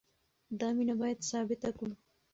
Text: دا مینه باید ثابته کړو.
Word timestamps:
دا 0.59 0.67
مینه 0.75 0.95
باید 1.01 1.19
ثابته 1.29 1.69
کړو. 1.77 1.93